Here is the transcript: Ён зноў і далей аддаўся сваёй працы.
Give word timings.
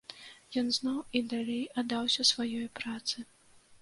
Ён 0.61 0.69
зноў 0.77 0.95
і 1.19 1.21
далей 1.33 1.61
аддаўся 1.81 2.27
сваёй 2.31 2.67
працы. 2.81 3.17